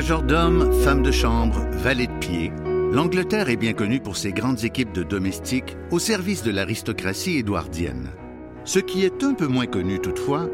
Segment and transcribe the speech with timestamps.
[0.00, 2.50] Majordome, femme de chambre, valet de pied,
[2.90, 8.08] l'Angleterre est bien connue pour ses grandes équipes de domestiques au service de l'aristocratie édouardienne.
[8.64, 10.48] Ce qui est un peu moins connu toutefois,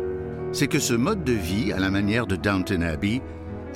[0.51, 3.23] c'est que ce mode de vie, à la manière de Downton Abbey,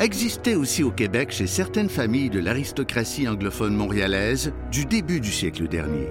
[0.00, 5.68] existait aussi au Québec chez certaines familles de l'aristocratie anglophone montréalaise du début du siècle
[5.68, 6.09] dernier.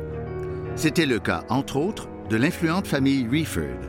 [0.77, 3.81] C'était le cas, entre autres, de l'influente famille Reeford.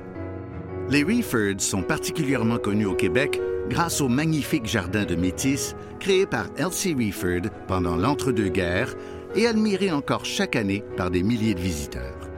[0.91, 6.47] Les Reefords sont particulièrement connus au Québec grâce au magnifique jardin de métis créé par
[6.57, 8.97] Elsie Reeford pendant l'entre-deux-guerres
[9.37, 12.29] et admiré encore chaque année par des milliers de visiteurs.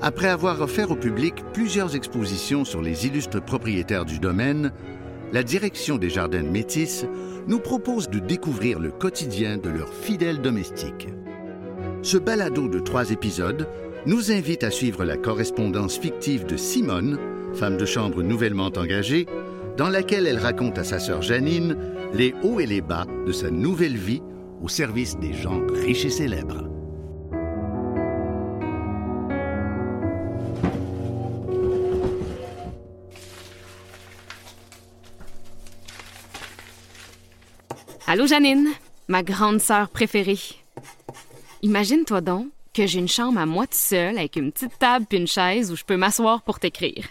[0.00, 4.72] Après avoir offert au public plusieurs expositions sur les illustres propriétaires du domaine,
[5.32, 7.04] la direction des Jardins de Métis
[7.46, 11.08] nous propose de découvrir le quotidien de leurs fidèles domestiques.
[12.02, 13.68] Ce balado de trois épisodes
[14.06, 17.18] nous invite à suivre la correspondance fictive de Simone,
[17.54, 19.26] femme de chambre nouvellement engagée,
[19.76, 21.76] dans laquelle elle raconte à sa sœur Janine
[22.12, 24.22] les hauts et les bas de sa nouvelle vie
[24.62, 26.68] au service des gens riches et célèbres.
[38.06, 38.68] Allô, Janine,
[39.08, 40.38] ma grande sœur préférée.
[41.62, 45.18] Imagine-toi donc que j'ai une chambre à moi toute seule avec une petite table puis
[45.18, 47.06] une chaise où je peux m'asseoir pour t'écrire.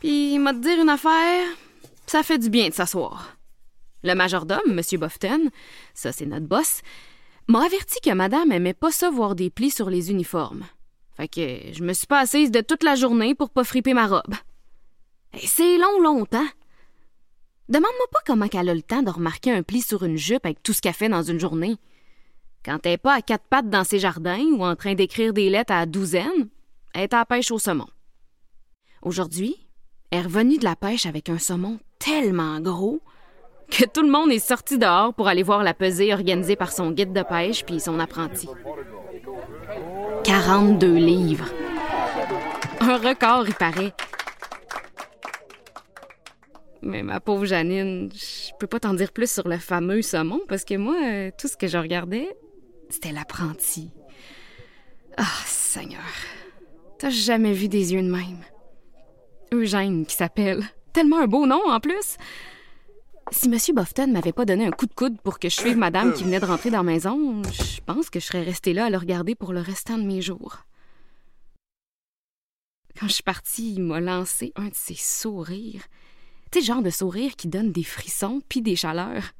[0.00, 1.46] Puis, m'a te dire une affaire,
[2.12, 3.38] ça fait du bien de s'asseoir.
[4.02, 4.82] Le majordome, M.
[5.00, 5.48] Bofton,
[5.94, 6.82] ça c'est notre boss,
[7.48, 10.66] m'a averti que madame aimait pas ça voir des plis sur les uniformes.
[11.16, 14.06] Fait que je me suis pas assise de toute la journée pour pas friper ma
[14.06, 14.34] robe.
[15.32, 16.46] Et c'est long, longtemps.
[17.70, 20.62] Demande-moi pas comment qu'elle a le temps de remarquer un pli sur une jupe avec
[20.62, 21.76] tout ce qu'elle fait dans une journée.
[22.62, 25.48] Quand elle n'est pas à quatre pattes dans ses jardins ou en train d'écrire des
[25.48, 26.50] lettres à douzaine,
[26.92, 27.88] elle est à la pêche au saumon.
[29.00, 29.56] Aujourd'hui,
[30.10, 33.00] elle est revenue de la pêche avec un saumon tellement gros
[33.70, 36.90] que tout le monde est sorti dehors pour aller voir la pesée organisée par son
[36.90, 38.48] guide de pêche puis son apprenti.
[40.24, 41.48] 42 livres.
[42.80, 43.92] Un record, il paraît.
[46.82, 50.64] Mais ma pauvre Janine, je peux pas t'en dire plus sur le fameux saumon parce
[50.64, 52.36] que moi, euh, tout ce que je regardais,
[52.90, 53.90] c'était l'apprenti.
[55.16, 56.00] Ah, Seigneur.
[56.98, 58.40] T'as jamais vu des yeux de même.
[59.52, 60.64] Eugène qui s'appelle.
[60.92, 62.16] Tellement un beau nom en plus.
[63.30, 63.56] Si M.
[63.74, 66.40] Bofton m'avait pas donné un coup de coude pour que je suive madame qui venait
[66.40, 69.34] de rentrer dans la maison, je pense que je serais restée là à le regarder
[69.34, 70.58] pour le restant de mes jours.
[72.98, 75.84] Quand je suis partie, il m'a lancé un de ses sourires.
[76.50, 79.32] Tu sais, genre de sourire qui donne des frissons puis des chaleurs.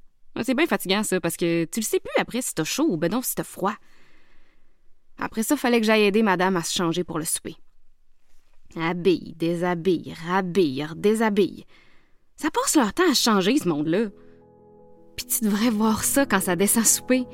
[0.43, 2.97] C'est bien fatigant, ça, parce que tu le sais plus après si t'as chaud ou
[2.97, 3.75] ben non si t'as froid.
[5.19, 7.57] Après ça, fallait que j'aille aider madame à se changer pour le souper.
[8.77, 11.65] Habille, déshabille, rhabille, déshabille.
[12.37, 14.07] Ça passe leur temps à changer, ce monde-là.
[15.17, 17.25] Puis tu devrais voir ça quand ça descend souper.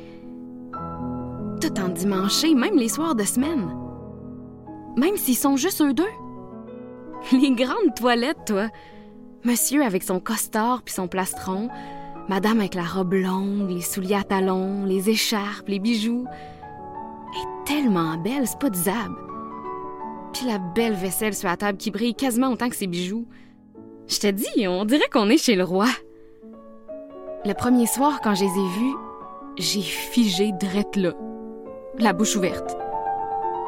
[1.60, 3.68] Tout en dimanche, même les soirs de semaine.
[4.96, 6.04] Même s'ils sont juste eux deux.
[7.32, 8.68] Les grandes toilettes, toi.
[9.44, 11.68] Monsieur avec son costard puis son plastron,
[12.28, 16.26] madame avec la robe longue, les souliers à talons, les écharpes, les bijoux.
[16.28, 19.27] Elle est tellement belle, c'est pas disable.
[20.32, 23.26] Puis la belle vaisselle sur la table qui brille quasiment autant que ses bijoux.
[24.06, 25.88] Je te dis, on dirait qu'on est chez le roi.
[27.44, 28.94] Le premier soir, quand je les ai vus,
[29.58, 31.12] j'ai figé drette là,
[31.98, 32.76] la bouche ouverte.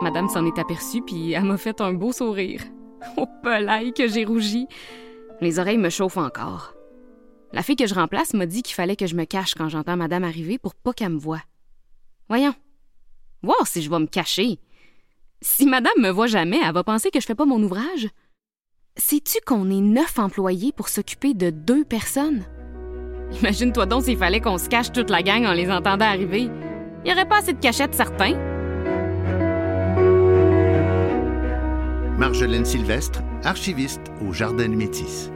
[0.00, 2.62] Madame s'en est aperçue, puis elle m'a fait un beau sourire.
[3.16, 4.66] Au pelail que j'ai rougi.
[5.40, 6.74] Les oreilles me chauffent encore.
[7.52, 9.96] La fille que je remplace m'a dit qu'il fallait que je me cache quand j'entends
[9.96, 11.42] madame arriver pour pas qu'elle me voie.
[12.28, 12.54] Voyons.
[13.42, 14.58] Voir si je vais me cacher.
[15.42, 18.08] Si madame me voit jamais, elle va penser que je fais pas mon ouvrage.
[18.96, 22.44] Sais-tu qu'on est neuf employés pour s'occuper de deux personnes?
[23.40, 26.42] Imagine-toi donc s'il fallait qu'on se cache toute la gang en les entendant arriver.
[26.42, 28.36] Il n'y aurait pas assez de cachettes, certains.
[32.18, 35.30] Marjolaine Sylvestre, archiviste au Jardin de Métis.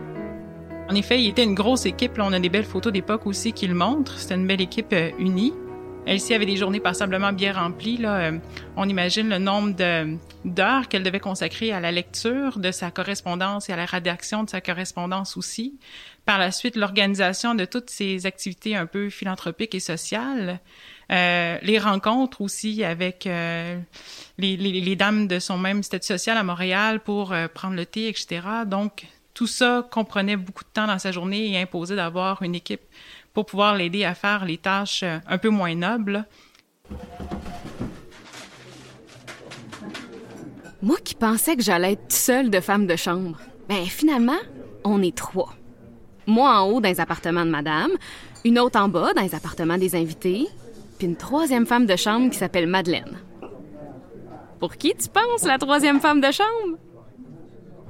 [0.90, 2.18] En effet, il était une grosse équipe.
[2.18, 4.18] Là, on a des belles photos d'époque aussi qui le montrent.
[4.18, 5.54] C'était une belle équipe euh, unie.
[6.06, 7.96] Elsie avait des journées passablement bien remplies.
[7.96, 8.16] Là.
[8.16, 8.38] Euh,
[8.76, 9.74] on imagine le nombre
[10.44, 14.50] d'heures qu'elle devait consacrer à la lecture de sa correspondance et à la rédaction de
[14.50, 15.78] sa correspondance aussi.
[16.24, 20.60] Par la suite, l'organisation de toutes ces activités un peu philanthropiques et sociales.
[21.12, 23.78] Euh, les rencontres aussi avec euh,
[24.38, 27.84] les, les, les, dames de son même statut social à Montréal pour euh, prendre le
[27.84, 28.40] thé, etc.
[28.66, 32.80] Donc, tout ça comprenait beaucoup de temps dans sa journée et imposait d'avoir une équipe
[33.34, 36.24] pour pouvoir l'aider à faire les tâches euh, un peu moins nobles.
[40.80, 43.38] Moi qui pensais que j'allais être seule de femme de chambre,
[43.68, 44.38] ben finalement,
[44.84, 45.54] on est trois.
[46.26, 47.90] Moi en haut dans les appartements de madame,
[48.44, 50.46] une autre en bas, dans les appartements des invités,
[50.98, 53.18] puis une troisième femme de chambre qui s'appelle Madeleine.
[54.60, 56.78] Pour qui tu penses, la troisième femme de chambre?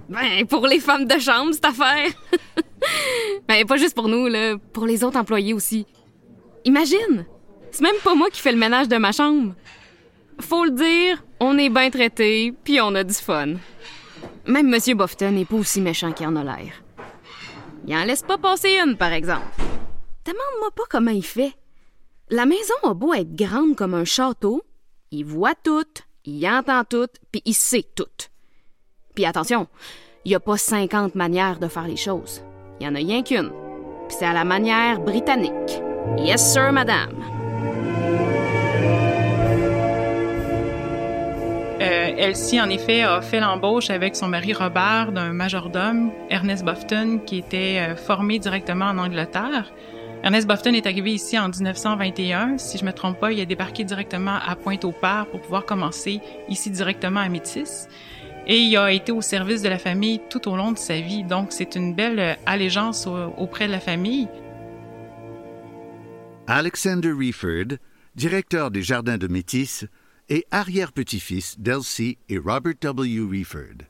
[0.08, 2.10] Ben, pour les femmes de chambre, cette affaire.
[3.48, 5.86] ben, pas juste pour nous, là, pour les autres employés aussi.
[6.64, 7.26] Imagine!
[7.70, 9.54] C'est même pas moi qui fais le ménage de ma chambre.
[10.40, 13.54] Faut le dire, on est bien traité, puis on a du fun.
[14.46, 16.72] Même Monsieur Bofton n'est pas aussi méchant qu'il en a l'air.
[17.86, 19.46] Il en laisse pas passer une, par exemple.
[20.24, 21.52] Demande-moi pas comment il fait.
[22.30, 24.62] La maison a beau être grande comme un château,
[25.10, 25.84] il voit tout,
[26.24, 28.06] il entend tout, puis il sait tout.
[29.14, 29.68] Puis attention,
[30.24, 32.42] il n'y a pas 50 manières de faire les choses.
[32.84, 33.48] Il y en a rien qu'une.
[34.08, 35.80] Puis c'est à la manière britannique.
[36.18, 37.14] Yes, sir, madame.
[41.80, 47.20] Euh, Elsie, en effet, a fait l'embauche avec son mari Robert d'un majordome, Ernest Bofton,
[47.24, 49.72] qui était euh, formé directement en Angleterre.
[50.22, 52.58] Ernest Bofton est arrivé ici en 1921.
[52.58, 56.20] Si je me trompe pas, il a débarqué directement à Pointe-au-Père pour pouvoir commencer
[56.50, 57.88] ici directement à Métis.
[58.46, 61.24] Et il a été au service de la famille tout au long de sa vie.
[61.24, 63.08] Donc, c'est une belle euh, allégeance
[63.38, 64.28] auprès de la famille.
[66.46, 67.78] Alexander Reeford,
[68.14, 69.86] directeur des Jardins de Métis,
[70.28, 73.20] et arrière-petit-fils d'Elsie et Robert W.
[73.20, 73.86] Reeford.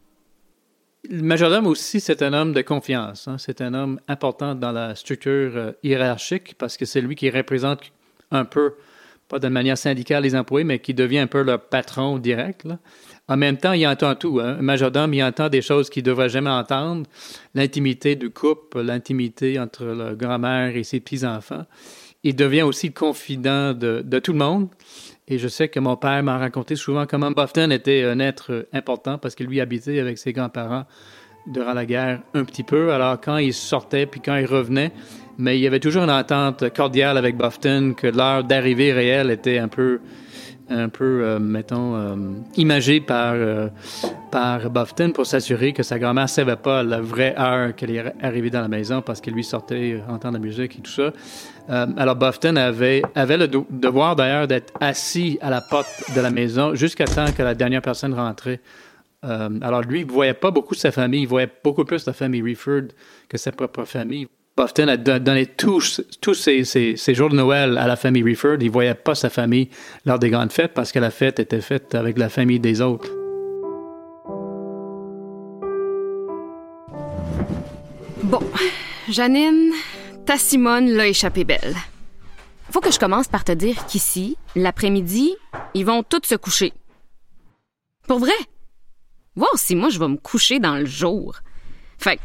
[1.09, 3.29] Le majordome aussi, c'est un homme de confiance.
[3.29, 3.37] Hein.
[3.39, 7.93] C'est un homme important dans la structure euh, hiérarchique parce que c'est lui qui représente
[8.31, 8.75] un peu,
[9.29, 12.67] pas de manière syndicale les employés, mais qui devient un peu leur patron direct.
[13.29, 14.41] En même temps, il entend tout.
[14.41, 14.57] Hein.
[14.59, 17.07] Un majordome, il entend des choses qu'il ne devrait jamais entendre.
[17.55, 21.65] L'intimité du couple, l'intimité entre la grand-mère et ses petits-enfants.
[22.23, 24.69] Il devient aussi confident de, de tout le monde.
[25.27, 29.17] Et je sais que mon père m'a raconté souvent comment Bofton était un être important
[29.17, 30.85] parce qu'il lui habitait avec ses grands-parents
[31.47, 32.93] durant la guerre un petit peu.
[32.93, 34.93] Alors quand il sortait puis quand il revenait,
[35.39, 39.59] mais il y avait toujours une entente cordiale avec Bofton que l'heure d'arrivée réelle était
[39.59, 40.01] un peu
[40.71, 42.17] un peu, euh, mettons, euh,
[42.57, 43.69] imagée par, euh,
[44.31, 48.15] par Bofton pour s'assurer que sa grand-mère ne savait pas la vraie heure qu'elle est
[48.23, 51.13] arrivée dans la maison parce qu'il lui sortait entendre la musique et tout ça.
[51.69, 57.07] Alors, Bofton avait, le devoir d'ailleurs d'être assis à la porte de la maison jusqu'à
[57.07, 58.61] temps que la dernière personne rentrait.
[59.23, 62.43] Alors, lui, il ne voyait pas beaucoup sa famille, il voyait beaucoup plus la famille
[62.43, 62.89] Reeford
[63.29, 64.29] que sa propre famille.
[64.57, 68.59] Bofton a donné tous, tous ses, ses, jours de Noël à la famille Reeford.
[68.61, 69.69] Il voyait pas sa famille
[70.07, 73.11] lors des grandes fêtes parce que la fête était faite avec la famille des autres.
[78.23, 78.41] Bon,
[79.09, 79.73] Janine,
[80.25, 81.75] ta Simone l'a échappé belle.
[82.71, 85.35] Faut que je commence par te dire qu'ici, l'après-midi,
[85.75, 86.73] ils vont tous se coucher.
[88.07, 88.33] Pour vrai?
[89.35, 91.41] Voir si moi je vais me coucher dans le jour.
[91.99, 92.21] Fait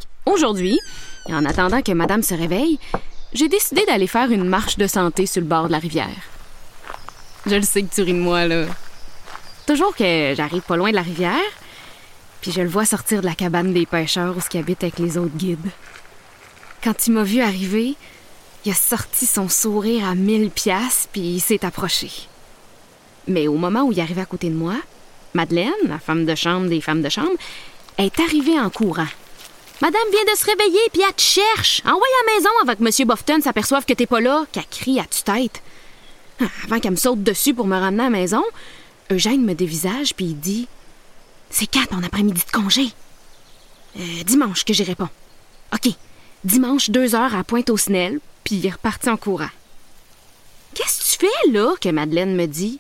[1.34, 2.80] en attendant que madame se réveille,
[3.34, 6.08] j'ai décidé d'aller faire une marche de santé sur le bord de la rivière.
[7.46, 8.66] Je le sais que tu ris de moi, là.
[9.66, 11.36] Toujours que j'arrive pas loin de la rivière,
[12.42, 15.00] puis je le vois sortir de la cabane des pêcheurs où ce qui habite avec
[15.00, 15.70] les autres guides.
[16.84, 17.96] Quand il m'a vu arriver,
[18.66, 22.10] il a sorti son sourire à mille piastres puis il s'est approché.
[23.28, 24.76] Mais au moment où il arrivait à côté de moi,
[25.34, 27.30] Madeleine, la femme de chambre des femmes de chambre,
[27.98, 29.08] est arrivée en courant.
[29.82, 31.82] Madame vient de se réveiller puis elle te cherche.
[31.86, 33.08] Envoie à la maison avant que M.
[33.08, 35.62] Bofton s'aperçoive que t'es pas là, qu'elle crie à tue-tête.
[36.42, 38.44] Ah, avant qu'elle me saute dessus pour me ramener à la maison,
[39.12, 40.68] Eugène me dévisage puis il dit
[41.50, 42.90] C'est quand ton après-midi de congé
[43.98, 45.10] euh, Dimanche que j'y réponds.
[45.74, 45.92] OK,
[46.44, 49.50] dimanche deux heures à Pointe-aux-Snelles, puis il est en courant.
[50.74, 51.74] Qu'est-ce que tu fais là?
[51.80, 52.80] que Madeleine me dit.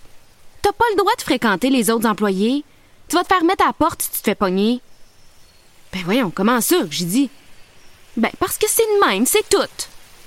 [0.62, 2.64] T'as pas le droit de fréquenter les autres employés.
[3.08, 4.82] Tu vas te faire mettre à porte si tu te fais pogner.
[5.94, 6.78] Ben voyons, comment ça?
[6.90, 7.30] J'ai dit?
[8.16, 9.58] Ben parce que c'est le même, c'est tout.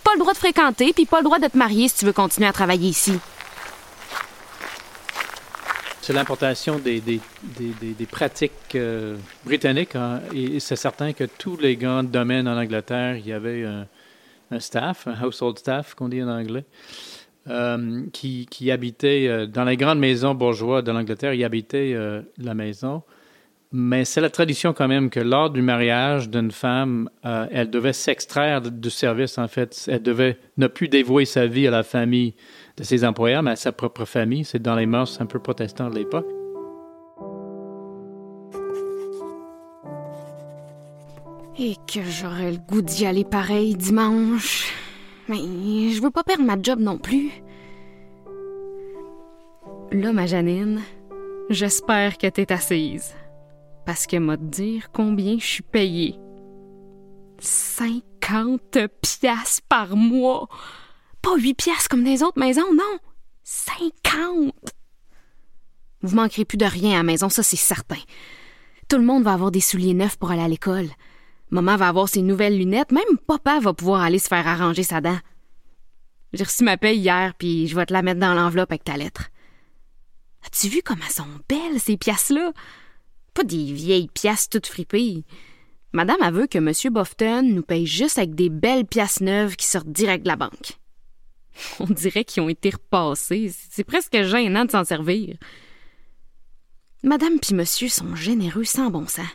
[0.05, 2.13] Pas le droit de fréquenter, puis pas le droit de te marier si tu veux
[2.13, 3.19] continuer à travailler ici.
[6.03, 7.21] C'est l'importation des, des,
[7.61, 9.95] des, pratiques euh, britanniques.
[9.95, 14.59] Hein, et c'est certain que tous les grands domaines en Angleterre, il y avait un,
[14.59, 16.65] staff, un household staff, qu'on dit en anglais,
[17.49, 21.97] euh, qui, qui, habitait euh, dans les grandes maisons bourgeoises de l'Angleterre, il habitait
[22.37, 23.05] la maison.
[23.75, 28.61] Mais c'est la tradition quand même que lors du mariage d'une femme, elle devait s'extraire
[28.61, 29.89] du service, en fait.
[29.89, 32.35] Elle devait ne plus dévouer sa vie à la famille
[32.77, 34.45] de ses employeurs, mais à sa propre famille.
[34.45, 36.29] C'est dans les mœurs un peu protestants de l'époque.
[41.59, 44.71] Et que j'aurais le goût d'y aller pareil dimanche.
[45.29, 47.31] Mais je veux pas perdre ma job non plus.
[49.93, 50.81] Là, ma Janine,
[51.49, 53.15] j'espère que t'es assise.
[53.85, 56.19] Parce que m'a dire combien je suis payée.
[57.41, 60.49] 50 piastres par mois
[61.21, 62.99] Pas huit piastres comme des autres maisons, non.
[63.43, 64.73] Cinquante!
[66.03, 67.99] Vous manquerez plus de rien à la maison, ça c'est certain.
[68.89, 70.89] Tout le monde va avoir des souliers neufs pour aller à l'école.
[71.51, 75.01] Maman va avoir ses nouvelles lunettes, même papa va pouvoir aller se faire arranger sa
[75.01, 75.19] dent.
[76.33, 78.97] J'ai reçu ma paye hier, puis je vais te la mettre dans l'enveloppe avec ta
[78.97, 79.29] lettre.
[80.45, 82.53] As-tu vu comme elles sont belles, ces pièces-là?
[83.35, 85.25] Pas des vieilles pièces toutes fripées.
[85.93, 86.73] Madame a vu que M.
[86.93, 90.79] Bofton nous paye juste avec des belles pièces neuves qui sortent direct de la banque.
[91.81, 93.53] On dirait qu'ils ont été repassés.
[93.71, 95.37] C'est presque gênant de s'en servir.
[97.03, 99.27] Madame puis monsieur sont généreux sans bon sens.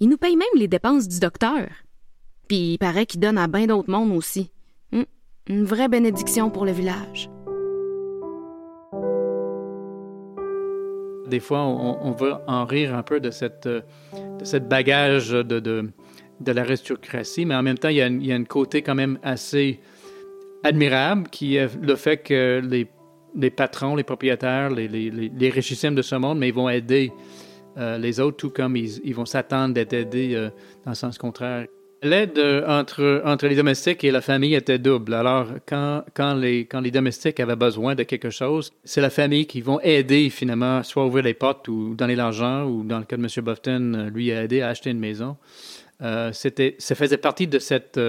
[0.00, 1.68] Ils nous payent même les dépenses du docteur.
[2.48, 4.50] Puis il paraît qu'ils donnent à bien d'autres mondes aussi.
[4.92, 5.04] Hum,
[5.46, 7.30] une vraie bénédiction pour le village.
[11.32, 13.82] Des fois, on, veut en rire un peu de cette, de
[14.44, 15.88] cette bagage de, de,
[16.40, 18.94] de l'aristocratie, mais en même temps, il y, a, il y a un côté quand
[18.94, 19.80] même assez
[20.62, 22.86] admirable qui est le fait que les,
[23.34, 27.10] les patrons, les propriétaires, les, les, les, richissimes de ce monde, mais ils vont aider
[27.78, 30.50] euh, les autres, tout comme ils, ils vont s'attendre d'être aidés euh,
[30.84, 31.66] dans le sens contraire.
[32.04, 35.14] L'aide euh, entre, entre les domestiques et la famille était double.
[35.14, 39.46] Alors, quand, quand, les, quand les domestiques avaient besoin de quelque chose, c'est la famille
[39.46, 43.16] qui vont aider finalement, soit ouvrir les portes ou donner l'argent, ou dans le cas
[43.16, 43.44] de M.
[43.44, 45.36] Bofton, lui a aidé à acheter une maison.
[46.32, 48.00] c'était, ça faisait partie de cette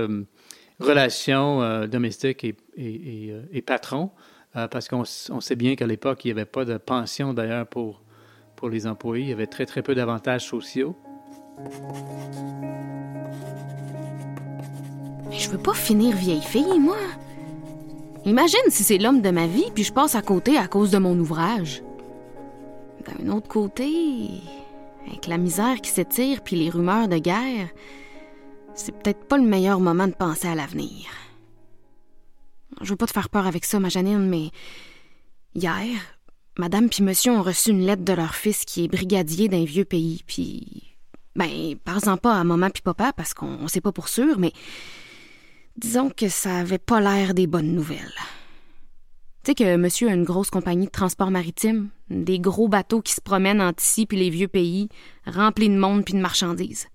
[0.79, 4.09] relation domestique et, et, patron,
[4.53, 8.01] parce qu'on on sait bien qu'à l'époque, il n'y avait pas de pension d'ailleurs pour,
[8.55, 9.25] pour les employés.
[9.25, 10.97] Il y avait très, très peu d'avantages sociaux.
[15.43, 16.95] Je veux pas finir vieille fille, moi.
[18.25, 20.97] Imagine si c'est l'homme de ma vie, puis je passe à côté à cause de
[20.97, 21.83] mon ouvrage.
[23.05, 23.89] D'un autre côté,
[25.05, 27.67] avec la misère qui s'étire puis les rumeurs de guerre,
[28.73, 31.09] c'est peut-être pas le meilleur moment de penser à l'avenir.
[32.79, 34.49] Je veux pas te faire peur avec ça, ma Janine, mais
[35.55, 35.89] hier,
[36.57, 39.85] Madame puis Monsieur ont reçu une lettre de leur fils qui est brigadier d'un vieux
[39.85, 40.95] pays, puis
[41.35, 44.53] ben, parlez-en pas à maman puis papa parce qu'on sait pas pour sûr, mais
[45.77, 48.13] disons que ça avait pas l'air des bonnes nouvelles.
[49.43, 53.13] Tu sais que monsieur a une grosse compagnie de transport maritime, des gros bateaux qui
[53.13, 54.87] se promènent entre ici puis les vieux pays,
[55.25, 56.87] remplis de monde puis de marchandises.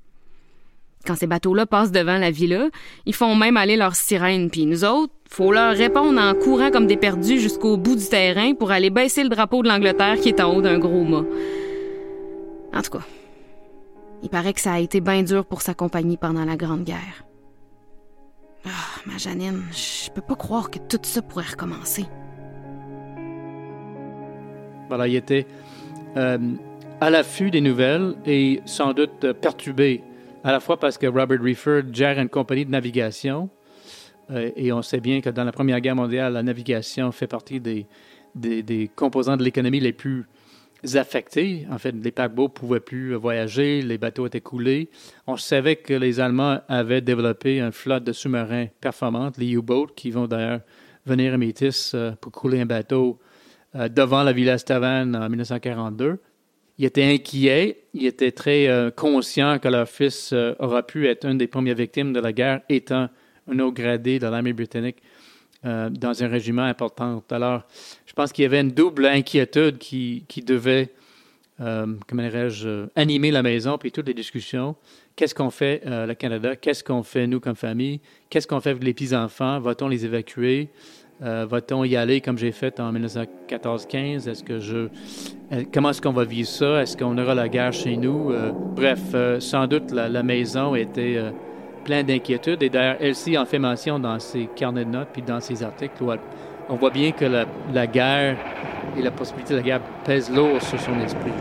[1.06, 2.68] Quand ces bateaux-là passent devant la villa,
[3.06, 6.86] ils font même aller leurs sirènes, puis nous autres, faut leur répondre en courant comme
[6.86, 10.40] des perdus jusqu'au bout du terrain pour aller baisser le drapeau de l'Angleterre qui est
[10.40, 11.24] en haut d'un gros mât.
[12.74, 13.04] En tout cas,
[14.22, 17.27] il paraît que ça a été bien dur pour sa compagnie pendant la Grande Guerre.
[18.64, 18.70] Ah,
[19.06, 22.06] ma Janine, je peux pas croire que tout ça pourrait recommencer.
[24.88, 25.46] Voilà, il était
[26.16, 26.38] euh,
[27.00, 30.02] à l'affût des nouvelles et sans doute perturbé
[30.44, 33.50] à la fois parce que Robert Reefer gère une compagnie de navigation,
[34.30, 37.60] euh, et on sait bien que dans la Première Guerre mondiale, la navigation fait partie
[37.60, 37.86] des,
[38.34, 40.26] des, composants de l'économie les plus
[40.94, 41.66] affectés.
[41.70, 44.88] En fait, les paquebots ne pouvaient plus voyager, les bateaux étaient coulés.
[45.26, 50.10] On savait que les Allemands avaient développé une flotte de sous-marins performante, les U-boats, qui
[50.10, 50.60] vont d'ailleurs
[51.06, 53.18] venir à Métis euh, pour couler un bateau
[53.74, 56.18] euh, devant la Villa Stavane en 1942
[56.80, 61.36] ils étaient inquiets, ils étaient très euh, conscients que leur fils aura pu être une
[61.36, 63.08] des premières victimes de la guerre, étant
[63.50, 65.02] un haut gradé de l'armée britannique
[65.64, 67.22] euh, dans un régiment important.
[67.30, 67.62] Alors,
[68.06, 70.92] je pense qu'il y avait une double inquiétude qui, qui devait,
[71.58, 74.76] comment dirais-je, animer la maison, puis toutes les discussions.
[75.16, 76.54] Qu'est-ce qu'on fait, le Canada?
[76.54, 78.00] Qu'est-ce qu'on fait, nous, comme famille?
[78.30, 79.58] Qu'est-ce qu'on fait avec les petits-enfants?
[79.58, 80.70] Va-t-on les évacuer?
[81.20, 84.28] Euh, va-t-on y aller comme j'ai fait en 1914-15?
[84.28, 84.76] Est-ce que je,
[85.52, 86.82] euh, comment est-ce qu'on va vivre ça?
[86.82, 88.30] Est-ce qu'on aura la guerre chez nous?
[88.30, 89.00] Euh, bref,
[89.40, 91.20] sans doute la, maison était
[91.88, 92.62] pleine d'inquiétudes.
[92.62, 96.02] Et d'ailleurs, Elsie en fait mention dans ses carnets de notes puis dans ses articles
[96.02, 96.12] où
[96.68, 98.36] on voit bien que la, la guerre
[98.94, 101.32] et la possibilité de la guerre pèsent lourd sur son esprit.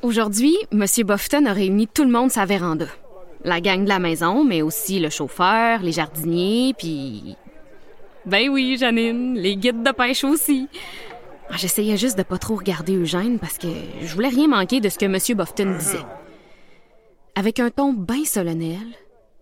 [0.00, 0.84] Aujourd'hui, M.
[1.04, 2.86] Bofton a réuni tout le monde sa véranda.
[3.42, 7.36] La gang de la maison, mais aussi le chauffeur, les jardiniers, puis...
[8.24, 10.68] Ben oui, Janine, les guides de pêche aussi.
[11.50, 13.68] Ah, j'essayais juste de pas trop regarder Eugène parce que
[14.02, 15.18] je voulais rien manquer de ce que M.
[15.36, 16.04] Bofton disait.
[17.36, 18.86] Avec un ton bien solennel,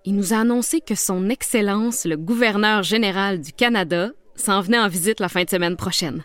[0.05, 4.89] il nous a annoncé que son Excellence, le gouverneur général du Canada, s'en venait en
[4.89, 6.25] visite la fin de semaine prochaine.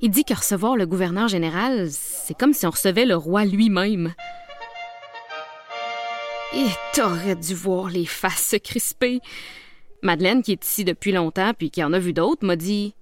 [0.00, 4.14] Il dit que recevoir le gouverneur général, c'est comme si on recevait le roi lui-même.
[6.54, 9.20] Et t'aurais dû voir les faces se crisper.
[10.02, 12.94] Madeleine, qui est ici depuis longtemps puis qui en a vu d'autres, m'a dit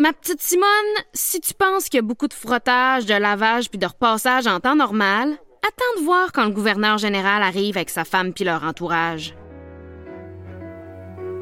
[0.00, 0.64] Ma petite Simone,
[1.12, 4.58] si tu penses qu'il y a beaucoup de frottage, de lavage puis de repassage en
[4.58, 8.64] temps normal, attends de voir quand le gouverneur général arrive avec sa femme puis leur
[8.64, 9.34] entourage.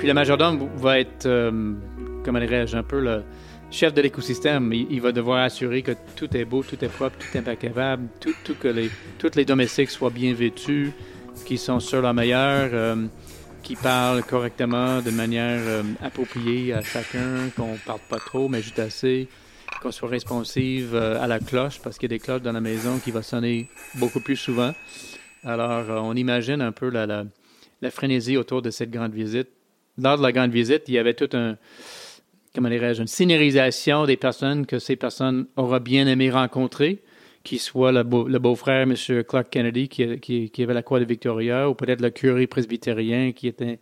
[0.00, 1.74] Puis le majordome va être, euh,
[2.24, 3.22] comment dirais-je, un peu le
[3.70, 4.72] chef de l'écosystème.
[4.72, 8.34] Il, va devoir assurer que tout est beau, tout est propre, tout est impeccable, tout,
[8.60, 8.90] que les,
[9.36, 10.90] les domestiques soient bien vêtus,
[11.44, 13.06] qu'ils sont sur la meilleure, euh,
[13.68, 18.78] qu'ils parlent correctement de manière euh, appropriée à chacun, qu'on parle pas trop, mais juste
[18.78, 19.28] assez,
[19.82, 22.98] qu'on soit responsive à la cloche, parce qu'il y a des cloches dans la maison
[22.98, 24.72] qui vont sonner beaucoup plus souvent.
[25.44, 27.26] Alors, on imagine un peu la,
[27.90, 29.48] frénésie autour de cette grande visite
[29.98, 31.58] lors de la grande visite, il y avait toute un,
[32.54, 37.02] comment dirais-je, une scénarisation des personnes que ces personnes auraient bien aimé rencontrer,
[37.45, 38.95] qu'il soit le, beau, frère M.
[39.25, 43.49] Clark Kennedy, qui, qui, avait la Croix de Victoria, ou peut-être le curé presbytérien qui
[43.49, 43.78] était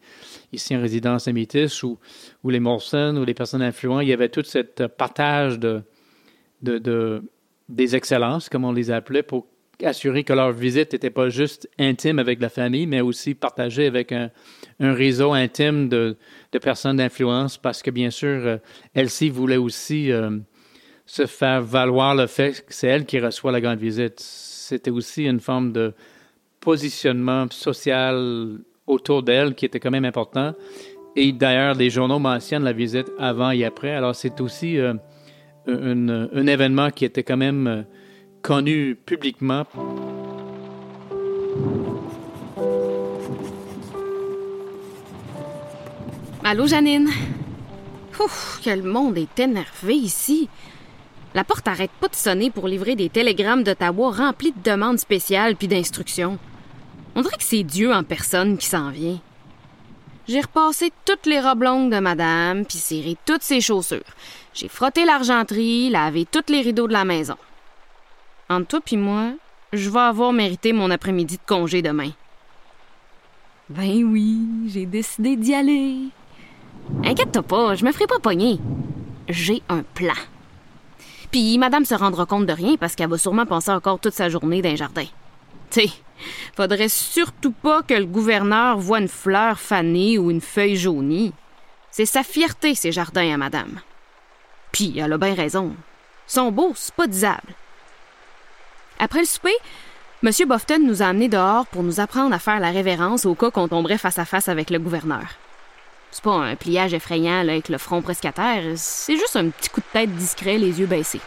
[0.52, 1.98] ici en résidence à Métis, ou,
[2.44, 4.02] ou les Morrison, ou les personnes influentes.
[4.02, 5.82] Il y avait tout ce partage de,
[6.62, 7.22] de, de,
[7.68, 9.46] des excellences, comme on les appelait, pour
[9.84, 14.12] assurer que leur visite n'était pas juste intime avec la famille, mais aussi partagée avec
[14.12, 14.30] un,
[14.80, 16.16] un réseau intime de,
[16.52, 18.56] de personnes d'influence, parce que bien sûr, euh,
[18.94, 20.30] Elsie voulait aussi euh,
[21.06, 24.18] se faire valoir le fait que c'est elle qui reçoit la grande visite.
[24.18, 25.94] C'était aussi une forme de
[26.60, 30.52] positionnement social autour d'elle qui était quand même important.
[31.14, 33.92] Et d'ailleurs, les journaux mentionnent la visite avant et après.
[33.92, 34.94] Alors, c'est aussi euh,
[35.66, 37.86] un, événement qui était quand même
[38.42, 39.64] connu publiquement.
[46.44, 47.08] Allô, Janine?
[48.20, 50.48] Ouf, quel monde est énervé ici.
[51.36, 55.54] La porte arrête pas de sonner pour livrer des télégrammes d'Ottawa remplis de demandes spéciales
[55.54, 56.38] puis d'instructions.
[57.14, 59.20] On dirait que c'est Dieu en personne qui s'en vient.
[60.26, 64.00] J'ai repassé toutes les robes longues de madame, puis serré toutes ses chaussures.
[64.54, 67.36] J'ai frotté l'argenterie, lavé tous les rideaux de la maison.
[68.48, 69.32] Entre toi puis moi,
[69.74, 72.12] je vais avoir mérité mon après-midi de congé demain.
[73.68, 75.98] Ben oui, j'ai décidé d'y aller.
[77.04, 78.58] Inquiète-toi pas, je me ferai pas pogner.
[79.28, 80.14] J'ai un plan.
[81.30, 84.28] Puis madame se rendra compte de rien parce qu'elle va sûrement penser encore toute sa
[84.28, 85.06] journée d'un jardin.
[85.70, 85.88] Tu
[86.56, 91.32] faudrait surtout pas que le gouverneur voie une fleur fanée ou une feuille jaunie.
[91.90, 93.80] C'est sa fierté, ces jardins à madame.
[94.72, 95.74] Puis elle a bien raison.
[96.26, 97.54] Son beau, c'est pas disable.
[98.98, 99.54] Après le souper,
[100.22, 100.30] M.
[100.46, 103.68] Bofton nous a amenés dehors pour nous apprendre à faire la révérence au cas qu'on
[103.68, 105.26] tomberait face à face avec le gouverneur.
[106.16, 109.68] C'est pas un pliage effrayant avec le front presque à terre, c'est juste un petit
[109.68, 111.20] coup de tête discret, les yeux baissés.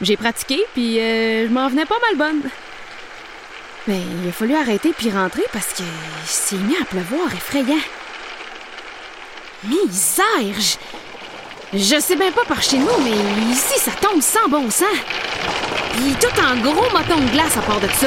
[0.00, 2.50] J'ai pratiqué, puis euh, je m'en venais pas mal bonne.
[3.86, 5.82] Mais il a fallu arrêter puis rentrer parce que
[6.24, 7.82] s'est mis à pleuvoir effrayant.
[9.64, 10.58] Misère!
[11.74, 14.96] Je, je sais bien pas par chez nous, mais ici, ça tombe sans bon sens.
[15.92, 18.06] Puis tout en gros moton de glace à part de ça.